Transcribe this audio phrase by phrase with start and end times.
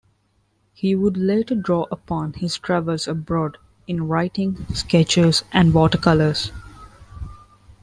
[0.73, 6.51] He would later draw upon his travels abroad in writings, sketches, and watercolors.